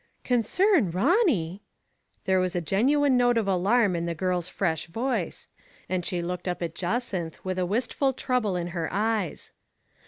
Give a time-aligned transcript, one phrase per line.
[0.33, 1.61] "Concern Ronny!
[1.93, 5.47] '* There was a genuine note of alarm in the girl's fresh voice,
[5.87, 9.51] and she looked up at Jacynth with a wistful trouble in her eyes.